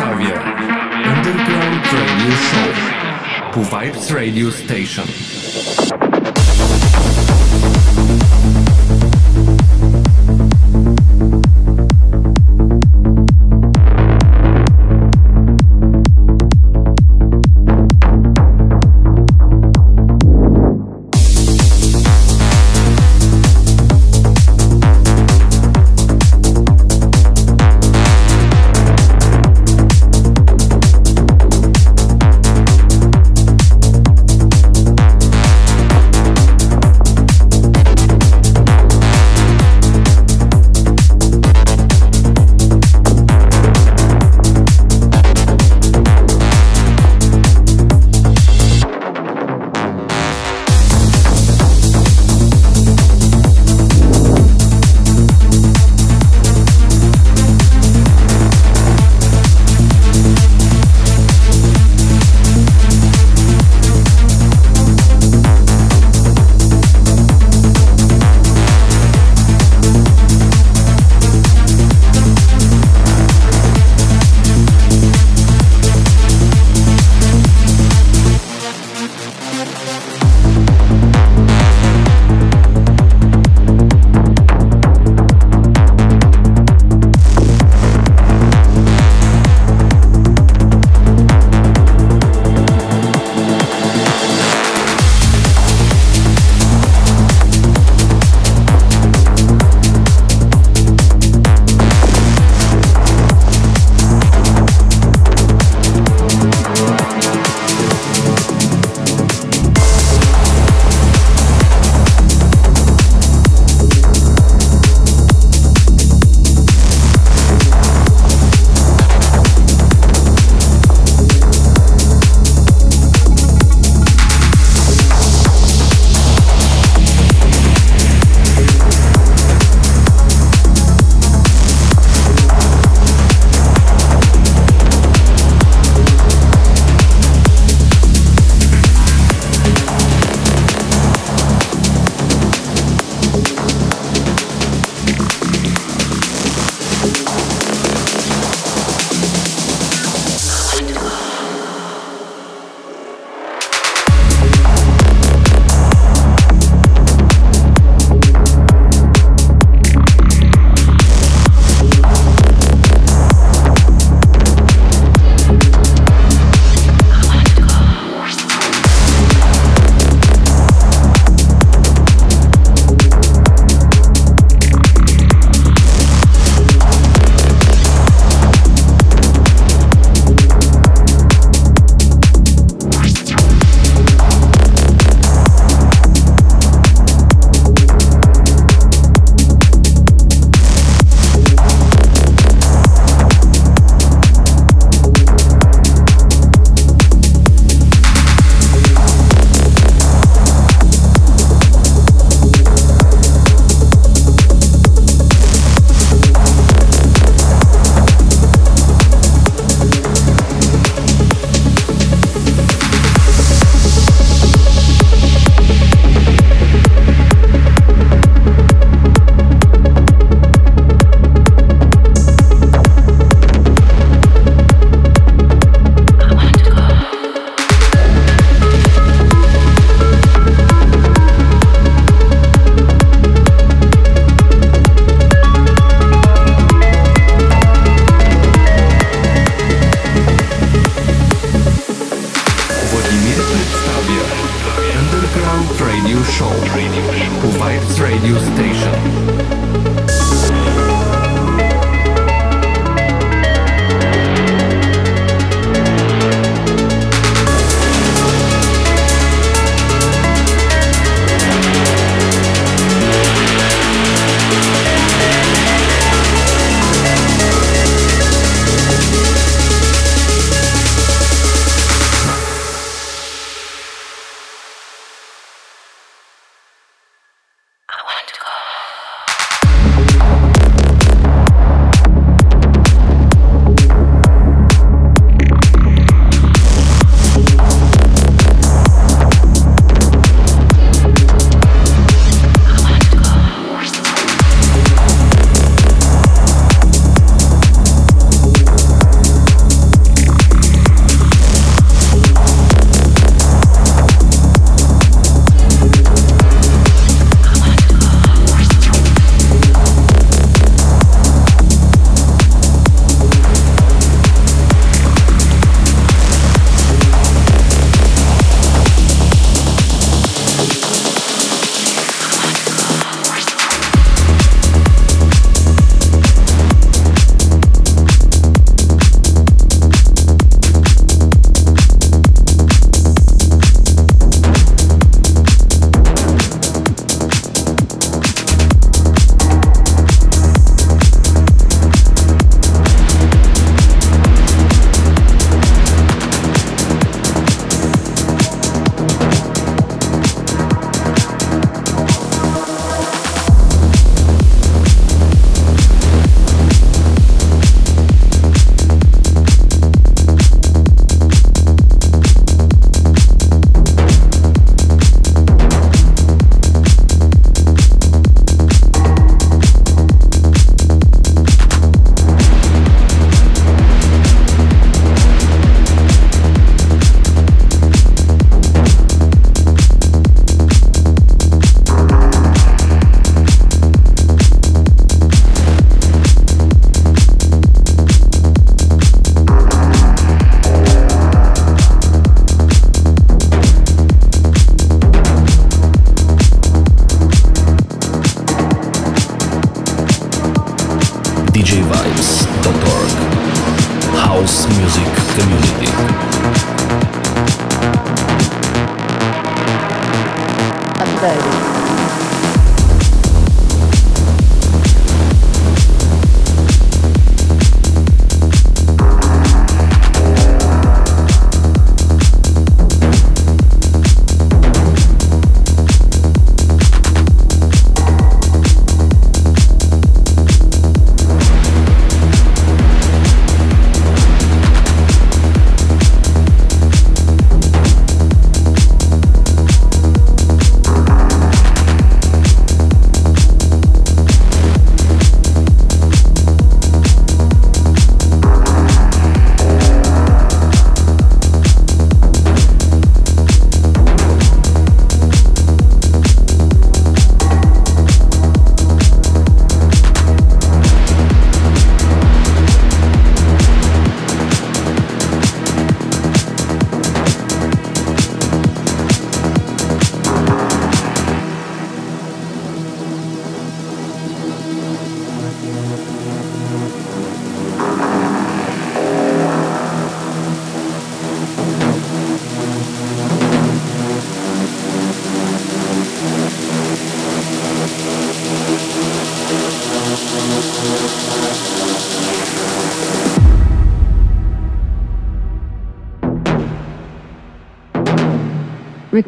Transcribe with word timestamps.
przedstawia 0.00 0.34
Underground 1.16 1.92
Radio 1.92 2.36
Show 2.36 3.54
po 3.54 3.80
Vibes 3.80 4.10
Radio 4.10 4.52
Station. 4.52 5.06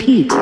Repeat. 0.03 0.42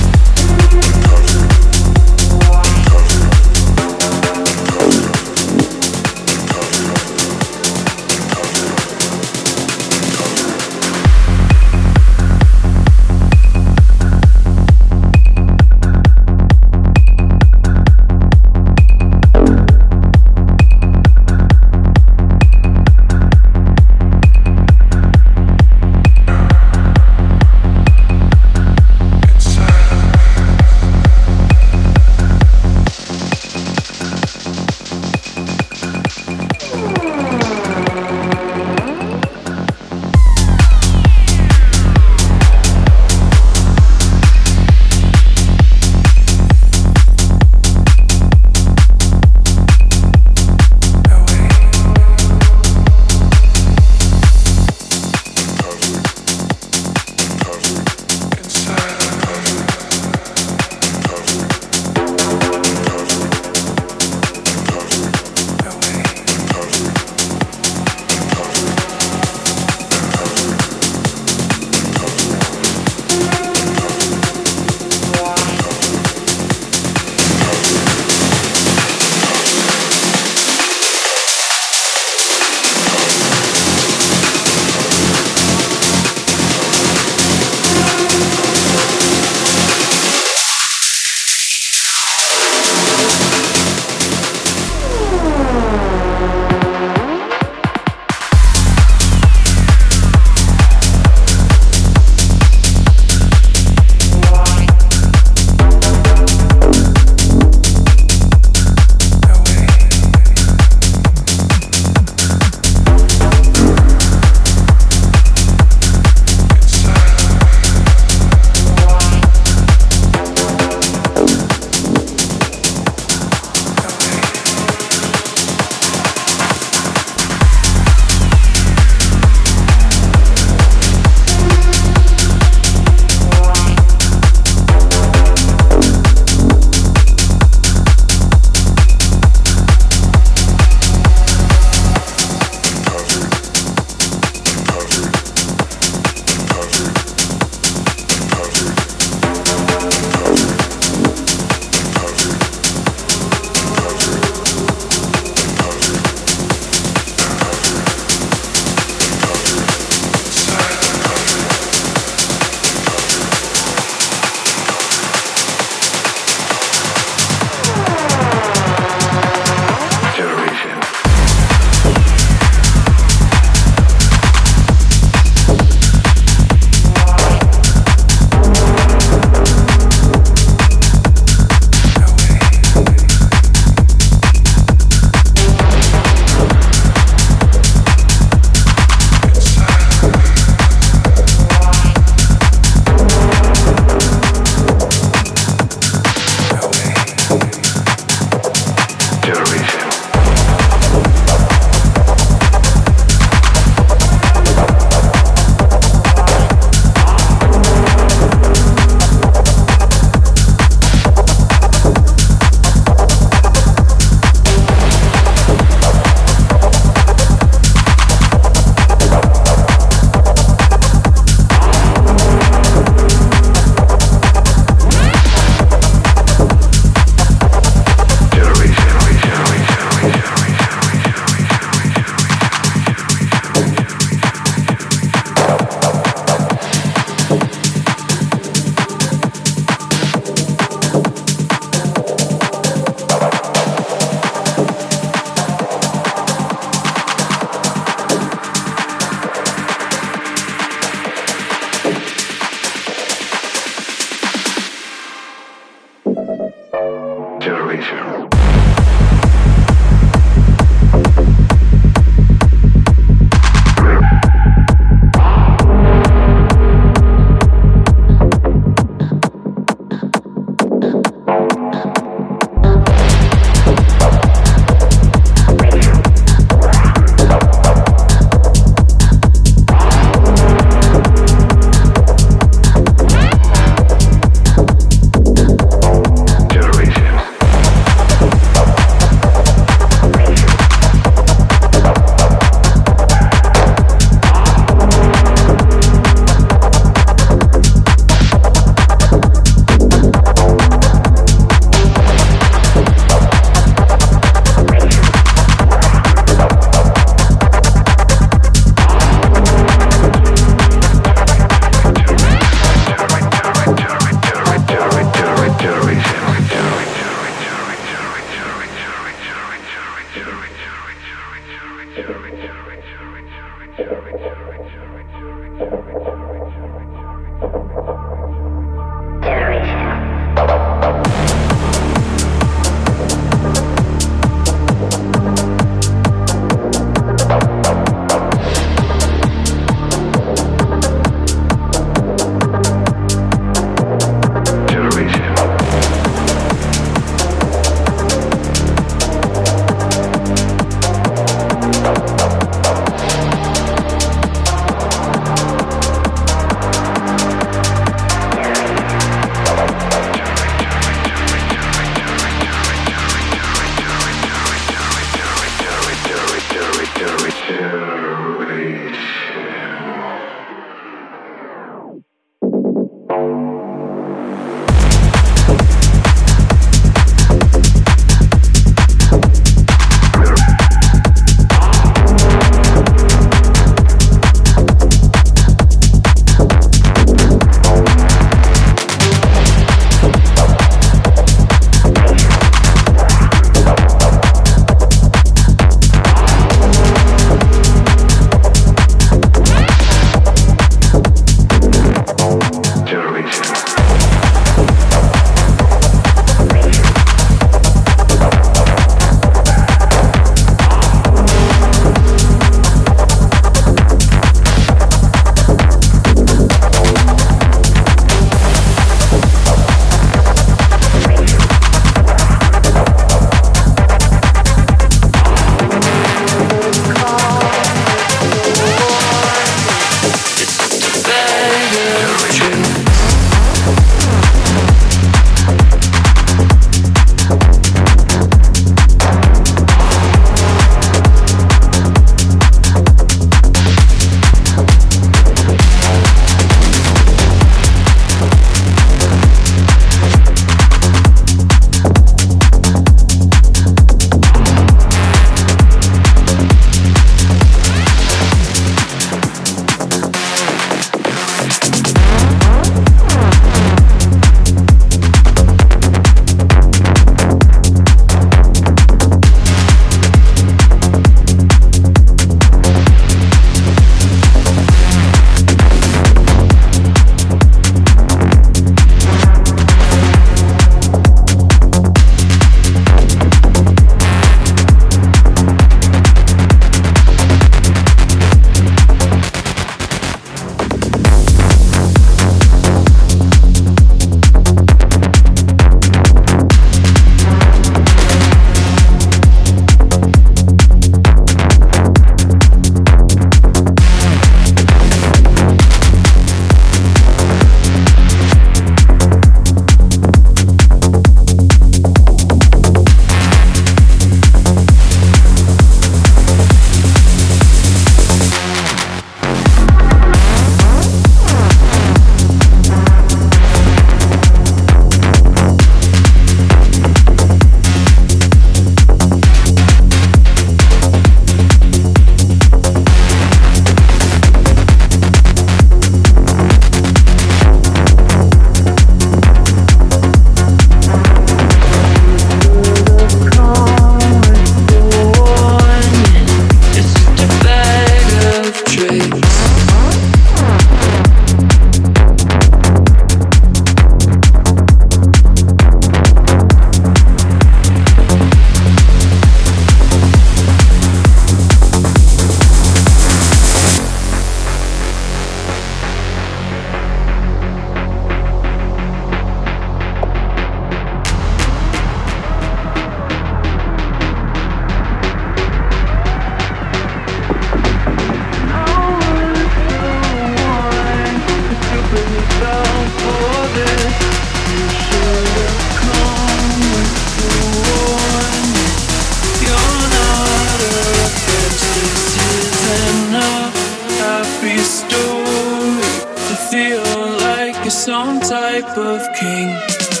You're 597.63 597.69
some 597.69 598.19
type 598.19 598.75
of 598.75 599.01
king. 599.19 600.00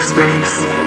Space. 0.00 0.83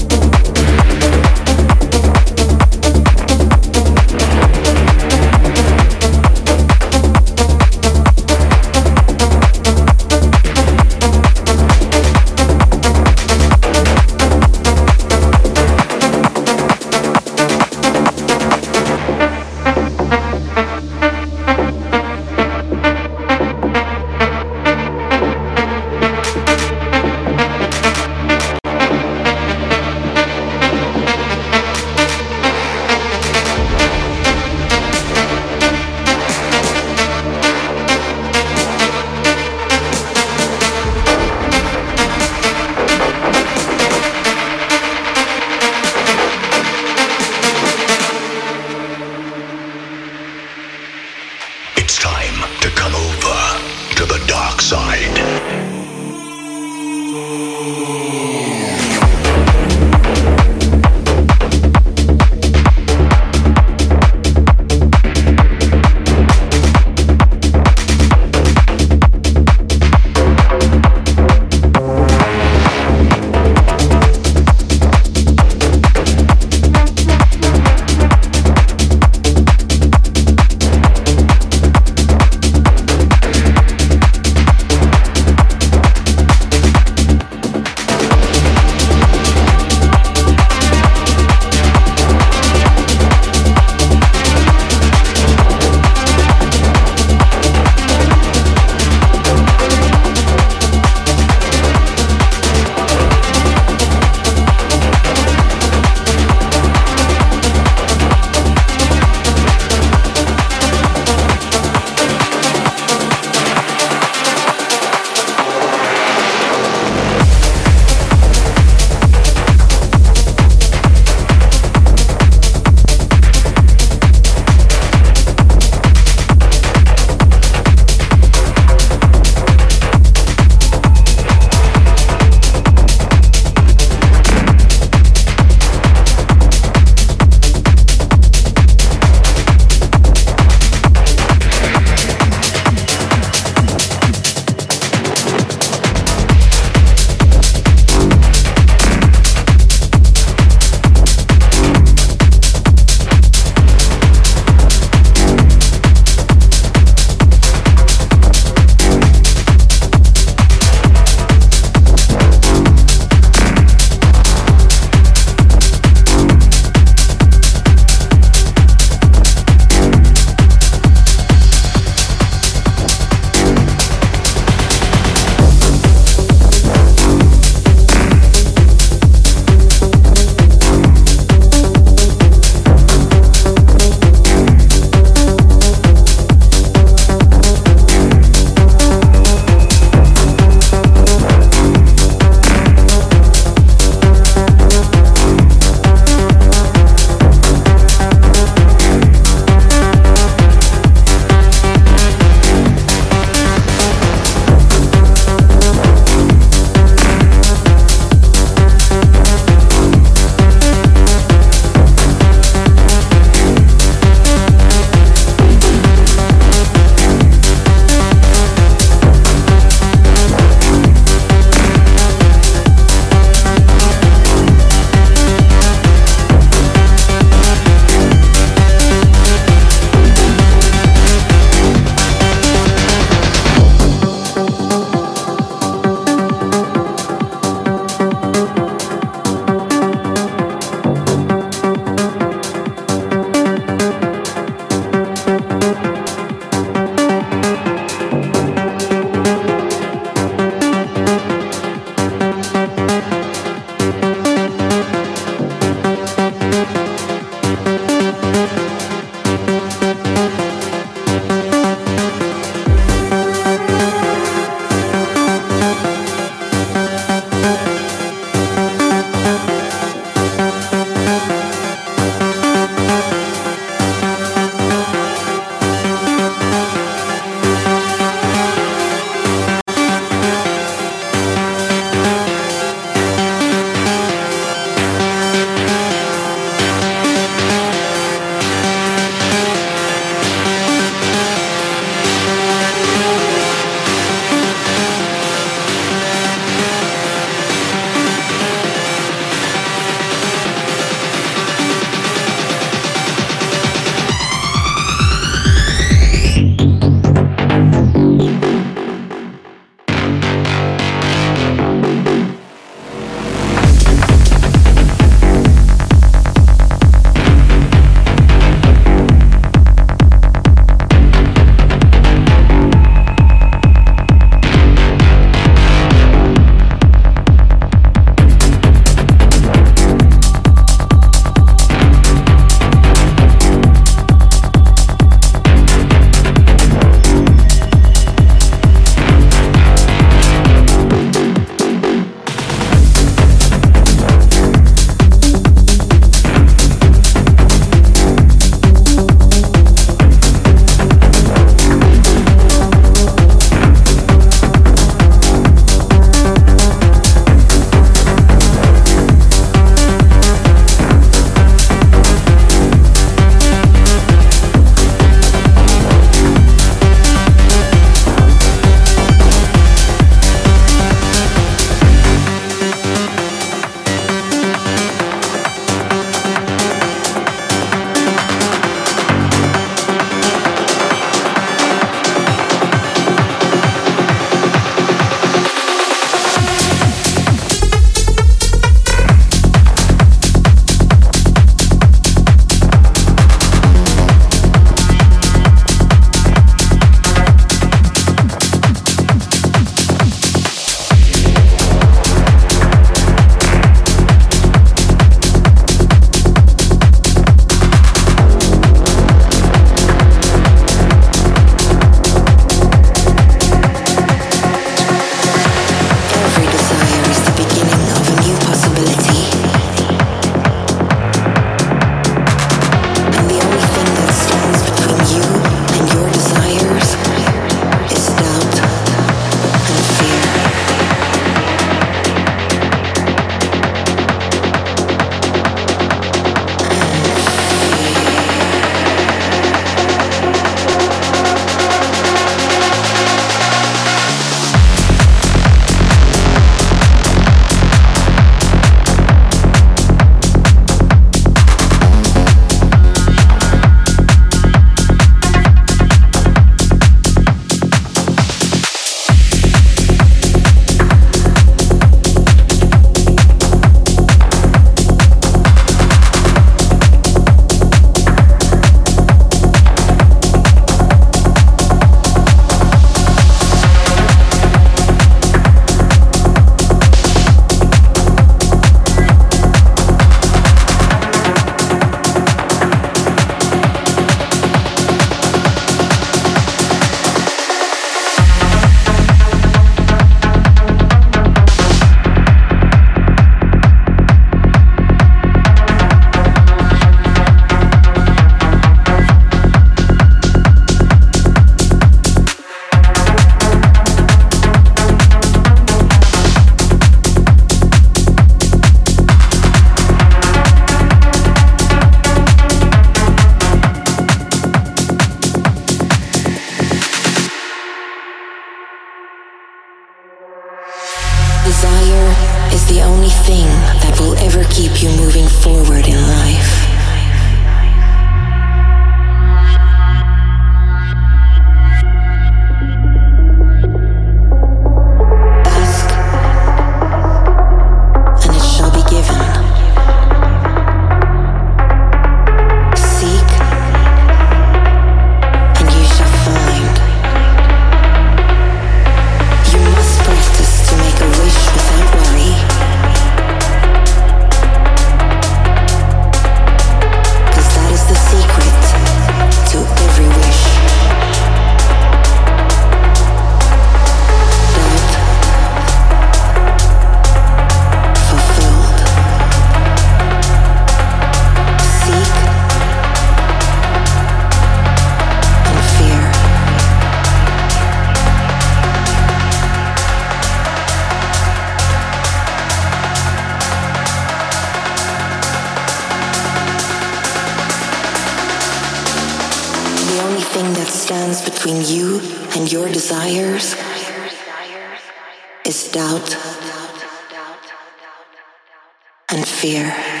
Yeah. 599.61 600.00